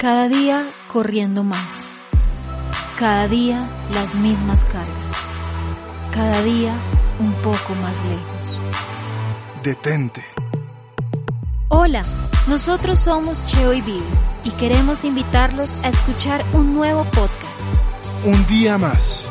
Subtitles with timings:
[0.00, 1.90] Cada día corriendo más.
[2.98, 5.16] Cada día las mismas cargas.
[6.10, 6.72] Cada día
[7.18, 8.58] un poco más lejos.
[9.62, 10.24] Detente.
[11.68, 12.02] Hola,
[12.48, 14.02] nosotros somos Cheo y Bill
[14.42, 17.60] y queremos invitarlos a escuchar un nuevo podcast.
[18.24, 19.28] Un día más.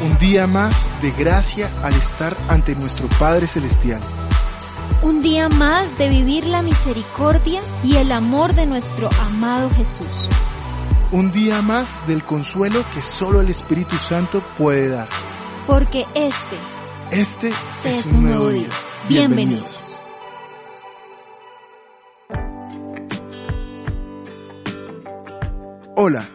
[0.00, 4.00] Un día más de gracia al estar ante nuestro Padre Celestial.
[5.02, 10.28] Un día más de vivir la misericordia y el amor de nuestro amado Jesús.
[11.12, 15.08] Un día más del consuelo que solo el Espíritu Santo puede dar.
[15.66, 16.56] Porque este,
[17.10, 17.52] Este
[17.84, 18.68] es, un nuevo día.
[19.08, 19.98] Bienvenidos.
[25.96, 26.28] Hola,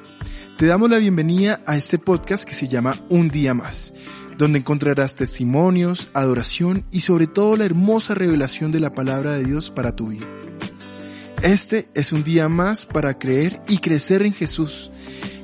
[0.58, 3.94] te damos la bienvenida a este podcast que se llama Un día más,
[4.44, 9.72] donde encontrarás testimonios, adoración y sobre todo la hermosa revelación de la palabra de Dios
[9.72, 10.28] para tu vida.
[11.42, 14.92] Este es un día más para creer y crecer en Jesús.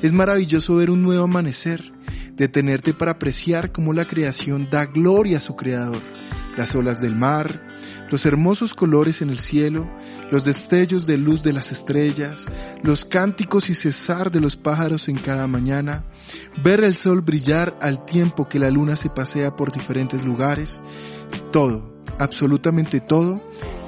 [0.02, 1.94] Es maravilloso ver un nuevo amanecer,
[2.34, 6.02] detenerte para apreciar cómo la creación da gloria a su creador,
[6.60, 7.66] las olas del mar,
[8.12, 9.90] los hermosos colores en el cielo,
[10.30, 12.48] los destellos de luz de las estrellas,
[12.84, 16.04] los cánticos y cesar de los pájaros en cada mañana,
[16.62, 20.84] ver el sol brillar al tiempo que la luna se pasea por diferentes lugares,
[21.54, 23.42] todo, absolutamente todo,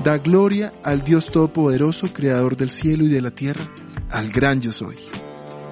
[0.06, 3.70] da gloria al Dios Todopoderoso, Creador del cielo y de la tierra,
[4.12, 5.21] al gran yo soy.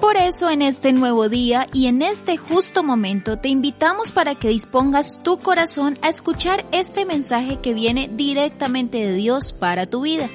[0.00, 4.48] Por eso en este nuevo día y en este justo momento te invitamos para que
[4.48, 10.30] dispongas tu corazón a escuchar este mensaje que viene directamente de Dios para tu vida.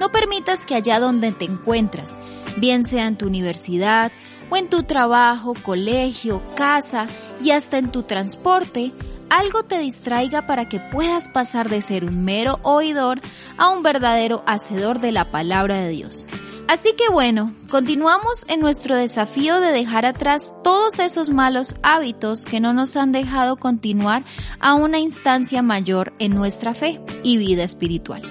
[0.00, 2.18] No permitas que allá donde te encuentras,
[2.56, 4.10] bien sea en tu universidad
[4.48, 7.06] o en tu trabajo, colegio, casa
[7.44, 8.94] y hasta en tu transporte,
[9.28, 13.20] algo te distraiga para que puedas pasar de ser un mero oidor
[13.58, 16.26] a un verdadero hacedor de la palabra de Dios.
[16.70, 22.60] Así que bueno, continuamos en nuestro desafío de dejar atrás todos esos malos hábitos que
[22.60, 24.22] no nos han dejado continuar
[24.60, 28.22] a una instancia mayor en nuestra fe y vida espiritual.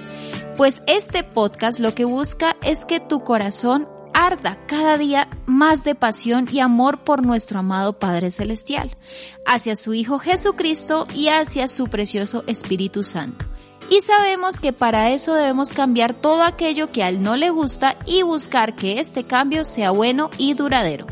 [0.56, 5.94] Pues este podcast lo que busca es que tu corazón arda cada día más de
[5.94, 8.96] pasión y amor por nuestro amado Padre Celestial,
[9.44, 13.49] hacia su Hijo Jesucristo y hacia su precioso Espíritu Santo.
[13.88, 17.96] Y sabemos que para eso debemos cambiar todo aquello que a él no le gusta
[18.06, 21.06] y buscar que este cambio sea bueno y duradero.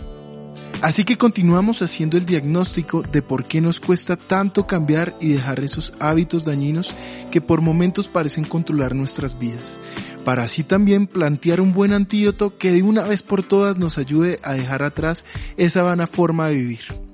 [0.80, 5.58] Así que continuamos haciendo el diagnóstico de por qué nos cuesta tanto cambiar y dejar
[5.58, 6.94] esos hábitos dañinos
[7.32, 9.80] que por momentos parecen controlar nuestras vidas,
[10.24, 14.38] para así también plantear un buen antídoto que de una vez por todas nos ayude
[14.44, 15.24] a dejar atrás
[15.56, 17.07] esa vana forma de vivir.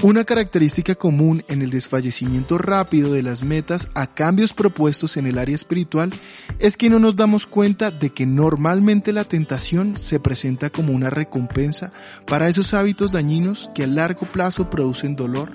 [0.00, 5.38] Una característica común en el desfallecimiento rápido de las metas a cambios propuestos en el
[5.38, 6.12] área espiritual
[6.60, 11.10] es que no nos damos cuenta de que normalmente la tentación se presenta como una
[11.10, 11.92] recompensa
[12.28, 15.50] para esos hábitos dañinos que a largo plazo producen dolor,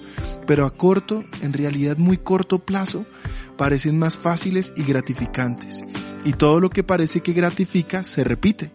[0.45, 3.05] pero a corto, en realidad muy corto plazo,
[3.57, 5.85] parecen más fáciles y gratificantes.
[6.25, 8.73] Y todo lo que parece que gratifica se repite.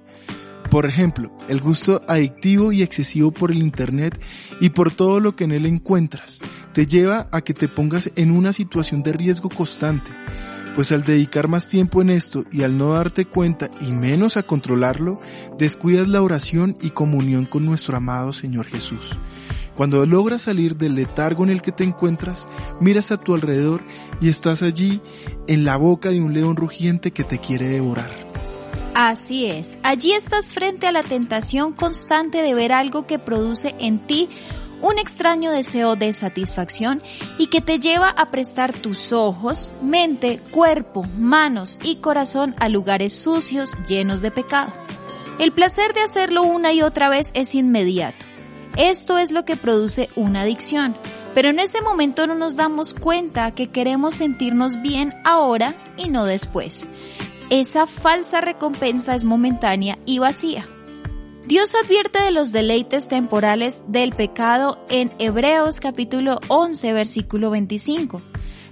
[0.70, 4.20] Por ejemplo, el gusto adictivo y excesivo por el Internet
[4.60, 6.40] y por todo lo que en él encuentras
[6.74, 10.10] te lleva a que te pongas en una situación de riesgo constante,
[10.74, 14.42] pues al dedicar más tiempo en esto y al no darte cuenta y menos a
[14.42, 15.20] controlarlo,
[15.58, 19.18] descuidas la oración y comunión con nuestro amado Señor Jesús.
[19.74, 22.46] Cuando logras salir del letargo en el que te encuentras,
[22.78, 23.82] miras a tu alrededor
[24.20, 25.00] y estás allí
[25.46, 28.27] en la boca de un león rugiente que te quiere devorar.
[29.00, 34.00] Así es, allí estás frente a la tentación constante de ver algo que produce en
[34.00, 34.28] ti
[34.82, 37.00] un extraño deseo de satisfacción
[37.38, 43.12] y que te lleva a prestar tus ojos, mente, cuerpo, manos y corazón a lugares
[43.12, 44.72] sucios llenos de pecado.
[45.38, 48.26] El placer de hacerlo una y otra vez es inmediato.
[48.76, 50.96] Esto es lo que produce una adicción,
[51.36, 56.24] pero en ese momento no nos damos cuenta que queremos sentirnos bien ahora y no
[56.24, 56.88] después
[57.50, 60.66] esa falsa recompensa es momentánea y vacía.
[61.46, 68.20] Dios advierte de los deleites temporales del pecado en Hebreos capítulo 11 versículo 25.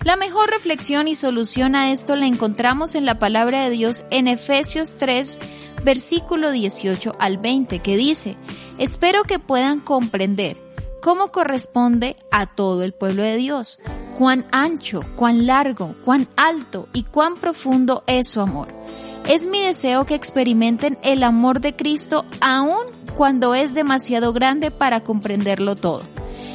[0.04, 4.28] La mejor reflexión y solución a esto la encontramos en la palabra de Dios en
[4.28, 5.40] Efesios 3
[5.84, 8.36] versículo 18 al 20, que dice,
[8.78, 10.58] espero que puedan comprender
[11.00, 13.78] cómo corresponde a todo el pueblo de Dios,
[14.16, 18.68] cuán ancho, cuán largo, cuán alto y cuán profundo es su amor.
[19.28, 25.04] Es mi deseo que experimenten el amor de Cristo aun cuando es demasiado grande para
[25.04, 26.02] comprenderlo todo.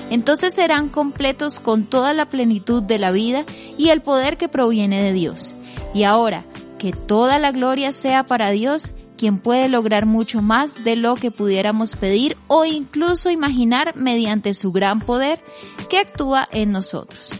[0.09, 3.45] Entonces serán completos con toda la plenitud de la vida
[3.77, 5.53] y el poder que proviene de Dios.
[5.93, 6.45] Y ahora,
[6.79, 11.29] que toda la gloria sea para Dios, quien puede lograr mucho más de lo que
[11.29, 15.43] pudiéramos pedir o incluso imaginar mediante su gran poder
[15.89, 17.39] que actúa en nosotros.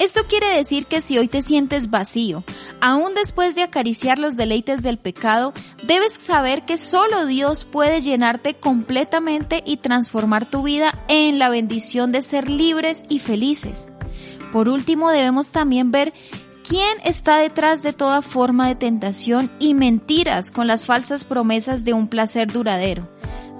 [0.00, 2.42] Esto quiere decir que si hoy te sientes vacío,
[2.80, 5.52] aún después de acariciar los deleites del pecado,
[5.86, 12.12] debes saber que solo Dios puede llenarte completamente y transformar tu vida en la bendición
[12.12, 13.92] de ser libres y felices.
[14.52, 16.14] Por último, debemos también ver
[16.66, 21.94] ¿Quién está detrás de toda forma de tentación y mentiras con las falsas promesas de
[21.94, 23.08] un placer duradero?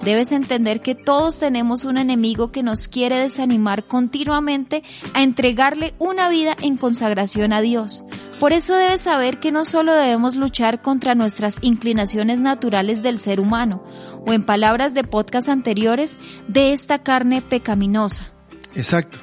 [0.03, 4.83] Debes entender que todos tenemos un enemigo que nos quiere desanimar continuamente
[5.13, 8.03] a entregarle una vida en consagración a Dios.
[8.39, 13.39] Por eso debes saber que no solo debemos luchar contra nuestras inclinaciones naturales del ser
[13.39, 13.83] humano,
[14.25, 18.31] o en palabras de podcast anteriores, de esta carne pecaminosa.
[18.73, 19.19] Exacto.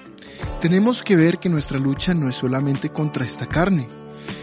[0.60, 3.88] Tenemos que ver que nuestra lucha no es solamente contra esta carne,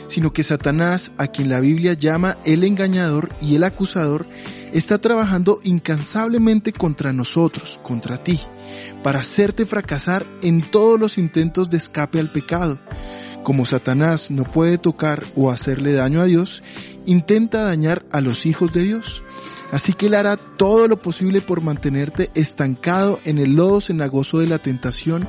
[0.08, 4.28] sino que Satanás, a quien la Biblia llama el engañador y el acusador,
[4.78, 8.40] está trabajando incansablemente contra nosotros, contra ti,
[9.04, 12.80] para hacerte fracasar en todos los intentos de escape al pecado.
[13.44, 16.62] Como Satanás no puede tocar o hacerle daño a Dios,
[17.06, 19.24] intenta dañar a los hijos de Dios.
[19.72, 24.48] Así que Él hará todo lo posible por mantenerte estancado en el lodo cenagoso de
[24.48, 25.28] la tentación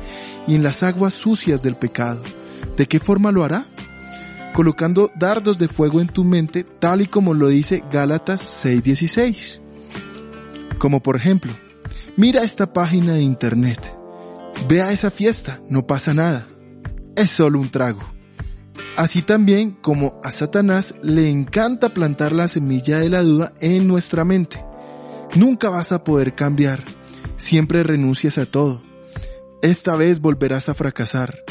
[0.49, 2.23] y en las aguas sucias del pecado.
[2.77, 3.67] ¿De qué forma lo hará?
[4.57, 9.61] Colocando dardos de fuego en tu mente, tal y como lo dice Gálatas 6:16.
[10.79, 11.53] Como por ejemplo,
[12.17, 13.95] mira esta página de internet.
[14.67, 16.49] Ve a esa fiesta, no pasa nada.
[17.17, 18.01] Es solo un trago.
[18.97, 24.25] Así también como a Satanás le encanta plantar la semilla de la duda en nuestra
[24.25, 24.65] mente.
[25.35, 26.83] Nunca vas a poder cambiar.
[27.37, 28.81] Siempre renuncias a todo.
[29.61, 31.45] Esta vez volverás a fracasar.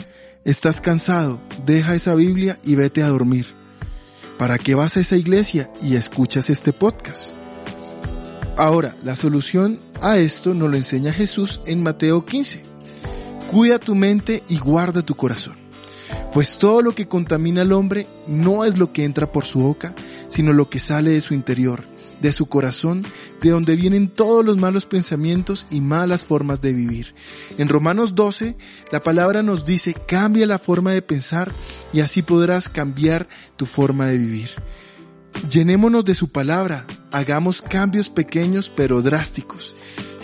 [0.45, 3.47] Estás cansado, deja esa Biblia y vete a dormir.
[4.37, 7.31] ¿Para qué vas a esa iglesia y escuchas este podcast?
[8.55, 12.63] Ahora, la solución a esto nos lo enseña Jesús en Mateo 15.
[13.49, 15.55] Cuida tu mente y guarda tu corazón.
[16.31, 19.95] Pues todo lo que contamina al hombre no es lo que entra por su boca,
[20.27, 21.87] sino lo que sale de su interior,
[22.25, 23.05] de su corazón,
[23.39, 27.13] de donde vienen todos los malos pensamientos y malas formas de vivir.
[27.59, 28.57] En Romanos 12,
[28.91, 31.51] la palabra nos dice, cambia la forma de pensar
[31.93, 34.49] y así podrás cambiar tu forma de vivir.
[35.49, 39.75] Llenémonos de su palabra, hagamos cambios pequeños pero drásticos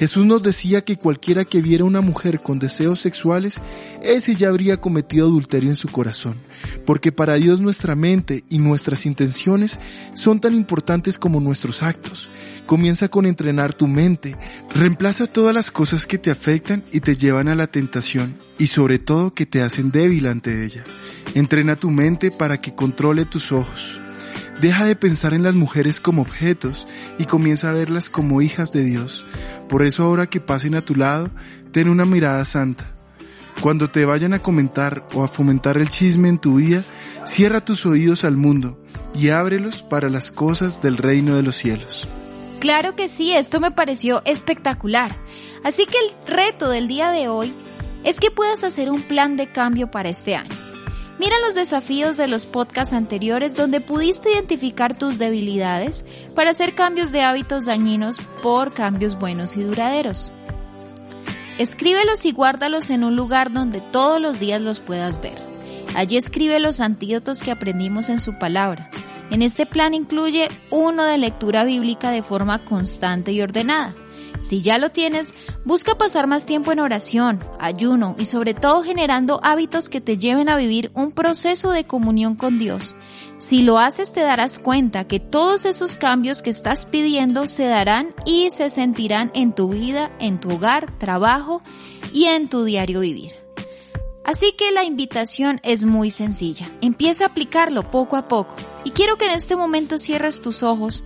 [0.01, 3.61] Jesús nos decía que cualquiera que viera una mujer con deseos sexuales,
[4.01, 6.37] ese ya habría cometido adulterio en su corazón,
[6.87, 9.79] porque para Dios nuestra mente y nuestras intenciones
[10.15, 12.29] son tan importantes como nuestros actos.
[12.65, 14.35] Comienza con entrenar tu mente,
[14.73, 18.97] reemplaza todas las cosas que te afectan y te llevan a la tentación, y sobre
[18.97, 20.83] todo que te hacen débil ante ella.
[21.35, 24.00] Entrena tu mente para que controle tus ojos.
[24.61, 26.87] Deja de pensar en las mujeres como objetos
[27.17, 29.25] y comienza a verlas como hijas de Dios.
[29.67, 31.31] Por eso ahora que pasen a tu lado,
[31.71, 32.91] ten una mirada santa.
[33.59, 36.83] Cuando te vayan a comentar o a fomentar el chisme en tu vida,
[37.25, 38.79] cierra tus oídos al mundo
[39.15, 42.07] y ábrelos para las cosas del reino de los cielos.
[42.59, 45.17] Claro que sí, esto me pareció espectacular.
[45.63, 47.51] Así que el reto del día de hoy
[48.03, 50.70] es que puedas hacer un plan de cambio para este año.
[51.21, 57.11] Mira los desafíos de los podcasts anteriores donde pudiste identificar tus debilidades para hacer cambios
[57.11, 60.31] de hábitos dañinos por cambios buenos y duraderos.
[61.59, 65.35] Escríbelos y guárdalos en un lugar donde todos los días los puedas ver.
[65.93, 68.89] Allí escribe los antídotos que aprendimos en su palabra.
[69.29, 73.93] En este plan incluye uno de lectura bíblica de forma constante y ordenada.
[74.41, 79.39] Si ya lo tienes, busca pasar más tiempo en oración, ayuno y sobre todo generando
[79.43, 82.95] hábitos que te lleven a vivir un proceso de comunión con Dios.
[83.37, 88.15] Si lo haces te darás cuenta que todos esos cambios que estás pidiendo se darán
[88.25, 91.61] y se sentirán en tu vida, en tu hogar, trabajo
[92.11, 93.35] y en tu diario vivir.
[94.23, 96.71] Así que la invitación es muy sencilla.
[96.81, 98.55] Empieza a aplicarlo poco a poco.
[98.83, 101.03] Y quiero que en este momento cierres tus ojos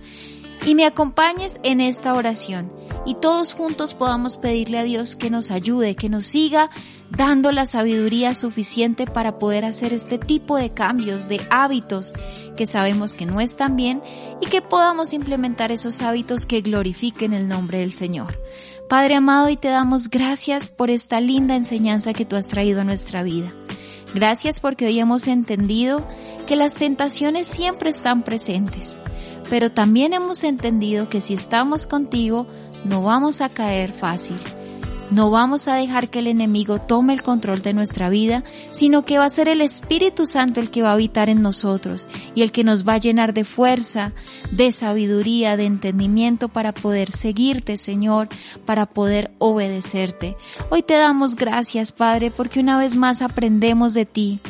[0.64, 2.75] y me acompañes en esta oración
[3.06, 6.68] y todos juntos podamos pedirle a Dios que nos ayude, que nos siga
[7.10, 12.12] dando la sabiduría suficiente para poder hacer este tipo de cambios, de hábitos
[12.56, 14.02] que sabemos que no están bien
[14.40, 18.40] y que podamos implementar esos hábitos que glorifiquen el nombre del Señor.
[18.88, 22.84] Padre amado, y te damos gracias por esta linda enseñanza que tú has traído a
[22.84, 23.52] nuestra vida.
[24.14, 26.06] Gracias porque hoy hemos entendido
[26.46, 29.00] que las tentaciones siempre están presentes,
[29.48, 32.46] pero también hemos entendido que si estamos contigo
[32.84, 34.36] no vamos a caer fácil.
[35.10, 39.18] No vamos a dejar que el enemigo tome el control de nuestra vida, sino que
[39.18, 42.50] va a ser el Espíritu Santo el que va a habitar en nosotros y el
[42.50, 44.14] que nos va a llenar de fuerza,
[44.50, 48.28] de sabiduría, de entendimiento para poder seguirte, Señor,
[48.64, 50.36] para poder obedecerte.
[50.70, 54.40] Hoy te damos gracias, Padre, porque una vez más aprendemos de ti,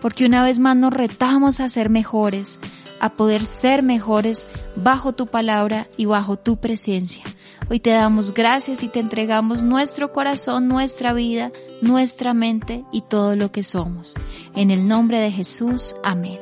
[0.00, 2.58] porque una vez más nos retamos a ser mejores,
[3.06, 7.24] a poder ser mejores bajo tu palabra y bajo tu presencia.
[7.70, 13.34] Hoy te damos gracias y te entregamos nuestro corazón, nuestra vida, nuestra mente y todo
[13.34, 14.14] lo que somos.
[14.54, 16.40] En el nombre de Jesús, amén.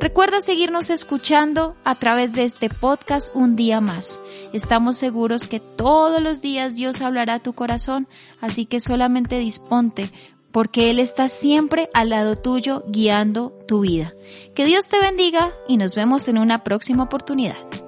[0.00, 4.20] Recuerda seguirnos escuchando a través de este podcast un día más.
[4.52, 8.08] Estamos seguros que todos los días Dios hablará a tu corazón,
[8.40, 10.10] así que solamente disponte
[10.54, 14.14] porque Él está siempre al lado tuyo guiando tu vida.
[14.54, 17.83] Que Dios te bendiga y nos vemos en una próxima oportunidad.